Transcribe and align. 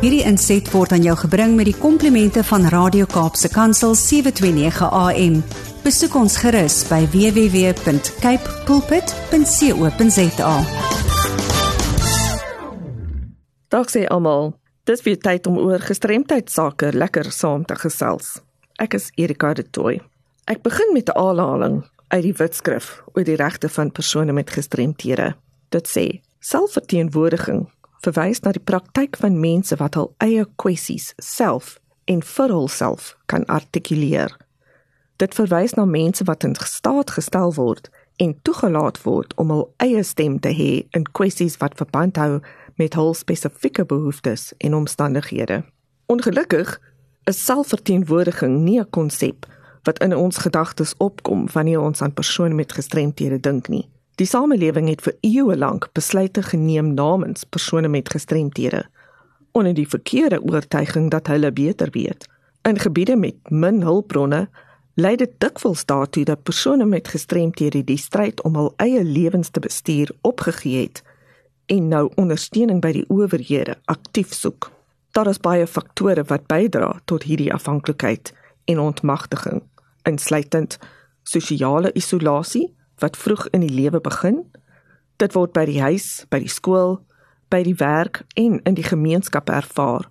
Hierdie 0.00 0.22
inset 0.24 0.64
word 0.72 0.94
aan 0.96 1.02
jou 1.04 1.12
gebring 1.26 1.58
met 1.58 1.66
die 1.68 1.76
komplimente 1.76 2.40
van 2.48 2.62
Radio 2.72 3.04
Kaapse 3.04 3.50
Kansel 3.52 3.92
729 4.00 4.86
AM. 4.96 5.34
Besoek 5.84 6.14
ons 6.16 6.38
gerus 6.40 6.78
by 6.88 7.02
www.cape 7.12 8.54
pulpit.co.za. 8.64 10.54
Dag 13.68 13.92
sê 13.92 14.06
almal, 14.08 14.54
dis 14.88 15.04
weer 15.04 15.20
tyd 15.20 15.50
om 15.50 15.58
oor 15.60 15.84
gestremdheid 15.84 16.48
sake 16.48 16.94
lekker 16.96 17.28
saam 17.28 17.66
te 17.68 17.76
gesels. 17.82 18.38
Ek 18.80 18.96
is 18.96 19.10
Erika 19.20 19.52
de 19.52 19.66
Tooy. 19.68 20.00
Ek 20.48 20.64
begin 20.64 20.96
met 20.96 21.12
'n 21.12 21.18
aanhaling 21.20 21.84
uit 22.08 22.22
die 22.22 22.36
Wetskrif 22.40 23.04
oor 23.12 23.24
die 23.28 23.36
regte 23.36 23.68
van 23.68 23.92
persone 23.92 24.32
met 24.32 24.48
gestremthede. 24.50 25.36
Dit 25.68 25.84
sê: 25.92 26.24
Selfverteenwoordiging 26.40 27.68
verwys 28.04 28.40
na 28.40 28.52
die 28.56 28.64
praktyk 28.64 29.18
van 29.20 29.40
mense 29.40 29.76
wat 29.76 29.96
hul 29.98 30.12
eie 30.24 30.46
kwessies 30.62 31.12
self 31.18 31.78
en 32.10 32.22
vir 32.24 32.52
hulself 32.54 33.14
kan 33.26 33.44
artikuleer. 33.46 34.32
Dit 35.20 35.36
verwys 35.36 35.76
na 35.76 35.84
mense 35.84 36.24
wat 36.24 36.44
in 36.44 36.54
staat 36.54 37.12
gestel 37.16 37.54
word 37.54 37.90
en 38.20 38.34
toegelaat 38.42 39.02
word 39.04 39.34
om 39.40 39.52
hul 39.52 39.66
eie 39.84 40.02
stem 40.04 40.38
te 40.40 40.52
hê 40.56 40.70
in 40.96 41.04
kwessies 41.12 41.58
wat 41.60 41.76
verband 41.80 42.16
hou 42.20 42.40
met 42.80 42.96
hul 42.96 43.12
spesifieke 43.14 43.84
behoeftes 43.84 44.52
en 44.58 44.74
omstandighede. 44.74 45.62
Ongelukkig 46.08 46.78
is 47.28 47.44
selfverteenwoordiging 47.44 48.60
nie 48.64 48.80
'n 48.80 48.90
konsep 48.90 49.46
wat 49.84 50.00
in 50.00 50.16
ons 50.16 50.38
gedagtes 50.38 50.94
opkom 50.96 51.48
wanneer 51.52 51.80
ons 51.80 52.02
aan 52.02 52.14
persone 52.14 52.54
met 52.54 52.72
gestremthede 52.72 53.40
dink 53.40 53.68
nie. 53.68 53.88
Die 54.20 54.28
samelewing 54.28 54.90
het 54.90 55.00
vir 55.00 55.14
eeue 55.24 55.54
lank 55.56 55.86
besluite 55.96 56.42
geneem 56.44 56.90
namens 56.92 57.46
persone 57.48 57.88
met 57.88 58.10
gestremthede 58.12 58.82
onder 59.56 59.72
die 59.74 59.88
verkeerde 59.88 60.42
oortuiging 60.42 61.08
dat 61.10 61.26
hulle 61.26 61.48
beter 61.52 61.88
weet. 61.90 62.26
In 62.68 62.78
gebiede 62.78 63.16
met 63.16 63.48
min 63.48 63.80
hulpbronne 63.82 64.48
lei 64.94 65.16
dit 65.16 65.32
dikwels 65.40 65.84
daartoe 65.88 66.24
dat 66.24 66.42
persone 66.42 66.84
met 66.84 67.08
gestremthede 67.08 67.80
die 67.84 67.96
stryd 67.98 68.42
om 68.44 68.58
hul 68.60 68.68
eie 68.76 69.04
lewens 69.04 69.48
te 69.48 69.60
bestuur 69.60 70.12
opgegee 70.20 70.82
het 70.82 71.00
en 71.66 71.88
nou 71.88 72.10
ondersteuning 72.20 72.82
by 72.84 72.92
die 72.92 73.06
owerhede 73.08 73.78
aktief 73.84 74.34
soek. 74.36 74.68
Daar 75.16 75.32
is 75.32 75.40
baie 75.40 75.66
faktore 75.66 76.26
wat 76.28 76.44
bydra 76.46 76.92
tot 77.04 77.24
hierdie 77.24 77.52
afhanklikheid 77.54 78.34
en 78.64 78.84
ontmagtiging, 78.84 79.62
insluitend 80.04 80.78
sosiale 81.22 81.92
isolasie 81.92 82.68
wat 83.00 83.16
vroeg 83.16 83.48
in 83.50 83.60
die 83.60 83.74
lewe 83.74 84.00
begin. 84.00 84.44
Dit 85.16 85.32
word 85.32 85.52
by 85.52 85.64
die 85.68 85.80
huis, 85.80 86.24
by 86.28 86.40
die 86.40 86.52
skool, 86.52 87.00
by 87.50 87.62
die 87.66 87.76
werk 87.80 88.22
en 88.38 88.60
in 88.62 88.76
die 88.78 88.86
gemeenskap 88.86 89.50
ervaar. 89.50 90.06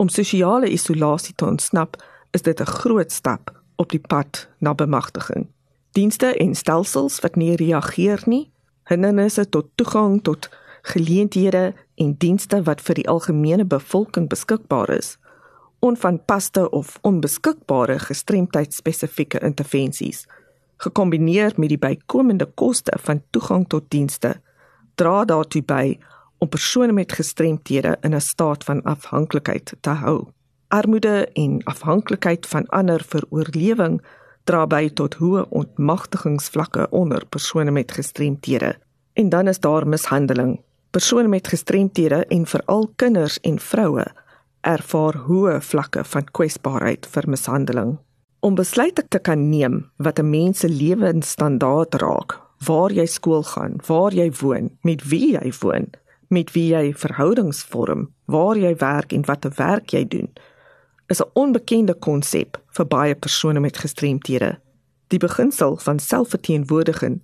Om 0.00 0.08
sosiale 0.08 0.70
isolasie 0.72 1.34
te 1.34 1.46
ontsnap, 1.46 1.98
is 2.30 2.42
dit 2.42 2.60
'n 2.60 2.66
groot 2.80 3.12
stap 3.12 3.50
op 3.76 3.90
die 3.90 4.00
pad 4.00 4.48
na 4.58 4.74
bemagtiging. 4.74 5.48
Dienste 5.92 6.36
en 6.36 6.54
stelsels 6.54 7.20
wat 7.20 7.36
nie 7.36 7.56
reageer 7.56 8.22
nie, 8.26 8.50
hindernisse 8.84 9.48
tot 9.48 9.66
toegang 9.74 10.22
tot 10.22 10.48
geleenthede 10.82 11.74
en 11.94 12.14
dienste 12.18 12.62
wat 12.62 12.80
vir 12.80 12.94
die 12.94 13.08
algemene 13.08 13.64
bevolking 13.64 14.28
beskikbaar 14.28 14.90
is, 14.90 15.18
onvanpaste 15.78 16.70
of 16.70 16.98
onbeskikbare 17.02 17.98
gestremdheidsspesifieke 17.98 19.40
intervensies 19.40 20.26
gekombineer 20.80 21.52
met 21.56 21.68
die 21.68 21.80
bykomende 21.80 22.46
koste 22.56 22.96
van 23.04 23.22
toegang 23.30 23.66
tot 23.68 23.90
dienste 23.92 24.38
dra 25.00 25.24
daartoe 25.24 25.62
by 25.64 25.84
om 26.40 26.48
persone 26.48 26.92
met 26.92 27.12
gestremthede 27.12 27.96
in 28.00 28.14
'n 28.14 28.20
staat 28.20 28.64
van 28.64 28.82
afhanklikheid 28.82 29.74
te 29.80 29.90
hou. 29.90 30.28
Armoede 30.68 31.28
en 31.32 31.62
afhanklikheid 31.64 32.46
van 32.46 32.66
ander 32.66 33.02
vir 33.12 33.24
oorlewing 33.30 34.00
dra 34.44 34.66
by 34.66 34.88
tot 34.88 35.14
hoë 35.14 35.46
ontmagtigingsvlakke 35.48 36.86
onder 36.90 37.26
persone 37.26 37.70
met 37.70 37.92
gestremthede. 37.92 38.78
En 39.12 39.28
dan 39.28 39.48
is 39.48 39.60
daar 39.60 39.88
mishandeling. 39.88 40.60
Persone 40.90 41.28
met 41.28 41.48
gestremthede 41.48 42.24
en 42.26 42.46
veral 42.46 42.92
kinders 42.96 43.40
en 43.40 43.58
vroue 43.58 44.06
ervaar 44.60 45.16
hoë 45.16 45.60
vlakke 45.60 46.04
van 46.04 46.24
kwesbaarheid 46.24 47.06
vir 47.06 47.28
mishandeling 47.28 47.98
om 48.40 48.54
besluite 48.54 49.04
te 49.08 49.18
kan 49.18 49.48
neem 49.48 49.90
wat 49.96 50.18
'n 50.18 50.30
mens 50.30 50.58
se 50.58 50.68
lewensstandaard 50.68 51.94
raak, 51.94 52.40
waar 52.66 52.92
jy 52.92 53.06
skool 53.06 53.42
gaan, 53.42 53.74
waar 53.86 54.12
jy 54.12 54.32
woon, 54.40 54.70
met 54.80 55.02
wie 55.08 55.32
jy 55.32 55.52
woon, 55.60 55.90
met 56.28 56.52
wie 56.52 56.68
jy 56.74 56.94
verhoudings 56.94 57.62
vorm, 57.62 58.08
waar 58.24 58.56
jy 58.56 58.76
werk 58.76 59.12
en 59.12 59.24
watter 59.24 59.52
werk 59.56 59.90
jy 59.90 60.08
doen, 60.08 60.28
is 61.06 61.20
'n 61.20 61.30
onbekende 61.32 61.94
konsep 61.94 62.60
vir 62.68 62.86
baie 62.86 63.14
persone 63.14 63.60
met 63.60 63.78
gestremthede. 63.78 64.58
Die 65.08 65.18
beginsel 65.18 65.76
van 65.76 65.98
selfverteenwoordiging 65.98 67.20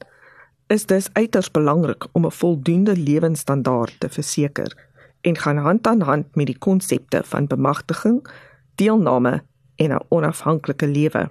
is 0.67 0.87
dus 0.87 1.09
uiters 1.13 1.51
belangrik 1.51 2.07
om 2.13 2.27
'n 2.27 2.31
voldoende 2.31 2.97
lewensstandaard 2.97 4.01
te 4.01 4.09
verseker 4.09 4.77
en 5.21 5.37
gaan 5.37 5.57
hand 5.57 5.87
aan 5.87 6.01
hand 6.01 6.37
met 6.37 6.47
die 6.47 6.59
konsepte 6.59 7.23
van 7.25 7.47
bemagtiging, 7.47 8.27
deelname 8.75 9.43
en 9.77 9.91
'n 9.93 10.05
onafhanklike 10.09 10.87
lewe. 10.87 11.31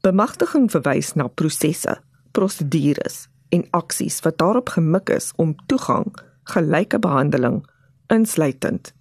Bemagtiging 0.00 0.70
verwys 0.70 1.12
na 1.14 1.26
prosesse, 1.26 2.00
prosedures 2.32 3.28
en 3.48 3.66
aksies 3.70 4.20
wat 4.20 4.38
daarop 4.38 4.68
gemik 4.68 5.08
is 5.08 5.32
om 5.36 5.56
toegang, 5.66 6.16
gelyke 6.42 6.98
behandeling, 6.98 7.66
insluitend 8.06 8.92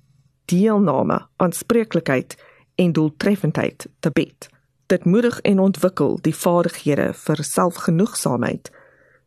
deelname, 0.46 1.28
aanspreeklikheid 1.36 2.44
en 2.76 2.92
doeltreffendheid 2.92 3.88
te 4.00 4.10
bied. 4.12 4.50
Dit 4.86 5.06
moedig 5.06 5.40
en 5.42 5.60
ontwikkel 5.60 6.20
die 6.22 6.36
vaardighede 6.36 7.14
vir 7.14 7.44
selfgenoegsaamheid 7.44 8.72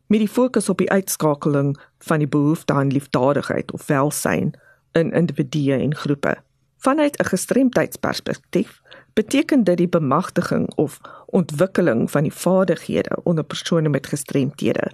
met 0.07 0.19
die 0.19 0.29
fokus 0.29 0.69
op 0.69 0.77
die 0.77 0.91
uitskakeling 0.91 1.73
van 2.07 2.23
die 2.23 2.27
behoefte 2.27 2.73
aan 2.73 2.91
liefdadigheid 2.91 3.71
of 3.71 3.87
welsyn 3.87 4.53
in 4.91 5.11
individue 5.11 5.73
en 5.73 5.95
groepe. 5.95 6.37
Vanuit 6.77 7.19
'n 7.19 7.25
gestremdheidsperspektief 7.25 8.81
beteken 9.17 9.63
dit 9.63 9.77
die 9.77 9.89
bemagtiging 9.89 10.67
of 10.75 10.99
ontwikkeling 11.25 12.05
van 12.11 12.27
die 12.27 12.33
vaardighede 12.33 13.17
onder 13.23 13.43
persone 13.43 13.89
met 13.89 14.07
gestremthede 14.07 14.91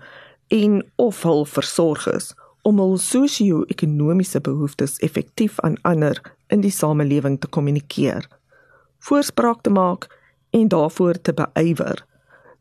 en 0.47 0.79
of 0.95 1.23
hul 1.27 1.45
versorgers 1.45 2.31
om 2.61 2.79
hul 2.79 2.95
sosio-ekonomiese 2.97 4.39
behoeftes 4.41 4.95
effektief 5.03 5.59
aan 5.59 5.75
ander 5.81 6.21
in 6.47 6.63
die 6.63 6.71
samelewing 6.71 7.39
te 7.39 7.47
kommunikeer, 7.47 8.27
voorspraak 9.03 9.61
te 9.61 9.69
maak 9.69 10.07
en 10.55 10.67
daarvoor 10.71 11.19
te 11.21 11.33
beywer 11.33 12.05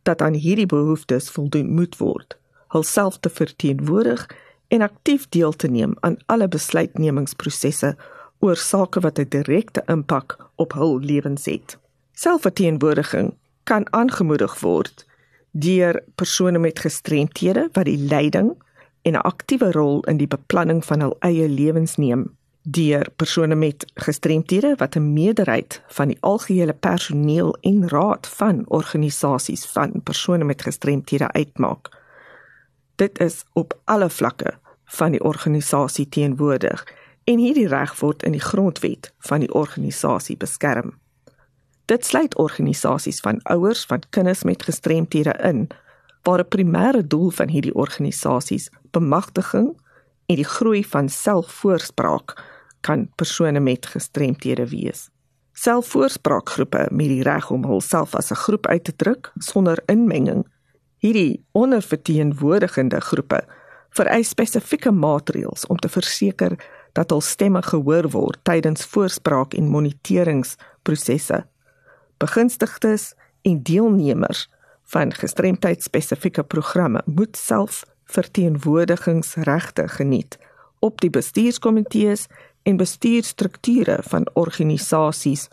dat 0.03 0.23
aan 0.23 0.35
hierdie 0.35 0.67
behoeftes 0.67 1.31
voldoen 1.31 1.71
moet 1.75 1.97
word, 2.03 2.39
hulself 2.75 3.21
te 3.21 3.31
verteenwoordig 3.31 4.27
en 4.69 4.83
aktief 4.83 5.29
deel 5.29 5.53
te 5.53 5.71
neem 5.71 5.95
aan 6.01 6.19
alle 6.27 6.49
besluitnemingsprosesse 6.49 7.95
oor 8.43 8.57
sake 8.57 9.01
wat 9.01 9.19
'n 9.19 9.29
direkte 9.29 9.83
impak 9.87 10.37
op 10.57 10.73
hul 10.73 10.99
lewens 10.99 11.45
het. 11.45 11.79
Selfverteenwoordiging 12.13 13.35
kan 13.65 13.93
aangemoedig 13.93 14.61
word 14.61 15.07
deur 15.51 16.03
persone 16.15 16.59
met 16.59 16.79
gestremthede 16.79 17.69
wat 17.73 17.85
die 17.85 17.99
leiding 17.99 18.63
en 19.03 19.13
'n 19.13 19.27
aktiewe 19.33 19.71
rol 19.73 20.01
in 20.01 20.17
die 20.17 20.27
beplanning 20.27 20.85
van 20.85 21.01
hul 21.01 21.17
eie 21.19 21.49
lewens 21.49 21.97
neem, 21.97 22.37
deur 22.63 23.07
persone 23.17 23.55
met 23.55 23.91
gestremthede 23.95 24.75
wat 24.77 24.97
'n 24.97 25.13
meerderheid 25.13 25.83
van 25.89 26.09
die 26.09 26.19
algehele 26.21 26.73
personeel 26.73 27.57
en 27.61 27.89
raad 27.89 28.27
van 28.27 28.65
organisasies 28.67 29.67
van 29.67 30.03
persone 30.03 30.45
met 30.45 30.63
gestremthede 30.63 31.33
uitmaak. 31.33 31.89
Dit 32.97 33.21
is 33.21 33.45
op 33.53 33.81
alle 33.85 34.11
vlakke 34.11 34.55
van 34.85 35.11
die 35.11 35.25
organisasie 35.25 36.09
teenwoordig 36.09 36.85
en 37.25 37.39
hierdie 37.39 37.69
reg 37.69 37.95
word 38.01 38.23
in 38.23 38.33
die 38.33 38.43
grondwet 38.43 39.13
van 39.29 39.41
die 39.41 39.53
organisasie 39.53 40.37
beskerm. 40.37 40.99
Dit 41.91 42.07
sluit 42.07 42.37
organisasies 42.39 43.21
van 43.21 43.41
ouers 43.43 43.85
van 43.85 44.03
kinders 44.11 44.43
met 44.43 44.63
gestremthede 44.63 45.35
in, 45.43 45.69
waar 46.23 46.41
'n 46.41 46.49
primêre 46.49 47.07
doel 47.07 47.31
van 47.31 47.49
hierdie 47.49 47.75
organisasies 47.75 48.71
bemagtiging 48.91 49.77
en 50.27 50.37
die 50.37 50.45
groei 50.45 50.85
van 50.85 51.09
selfvoorspraak 51.09 52.43
kan 52.81 53.09
persone 53.15 53.61
met 53.61 53.87
gestremthede 53.87 54.69
wees. 54.69 55.11
Selfvoorspraakgroepe 55.53 56.89
met 56.91 57.09
die 57.09 57.23
reg 57.23 57.51
om 57.51 57.65
hulself 57.65 58.15
as 58.15 58.31
'n 58.31 58.35
groep 58.35 58.67
uit 58.67 58.85
te 58.85 58.97
druk 58.97 59.33
sonder 59.39 59.83
inmenging. 59.87 60.47
Hierdie 60.99 61.45
onderverteenwoordigende 61.53 63.01
groepe 63.01 63.45
vereis 63.91 64.29
spesifieke 64.29 64.91
maatreëls 64.91 65.67
om 65.67 65.77
te 65.77 65.89
verseker 65.89 66.57
dat 66.93 67.11
hul 67.11 67.21
stemme 67.21 67.63
gehoor 67.63 68.09
word 68.11 68.39
tydens 68.43 68.85
voorspraak 68.85 69.55
en 69.55 69.69
moniteringsprosesse. 69.69 71.45
Begunstigdes 72.17 73.15
en 73.43 73.63
deelnemers 73.63 74.49
van 74.93 75.13
gestremdheidsspesifieke 75.15 76.43
programme 76.43 77.03
moet 77.05 77.37
self 77.37 77.85
verteenwoordigingsregte 78.05 79.89
geniet 79.89 80.39
op 80.79 81.01
die 81.01 81.11
bestuurskomitees 81.11 82.27
en 82.63 82.77
bestuurstrukture 82.77 83.99
van 84.03 84.29
organisasies 84.33 85.49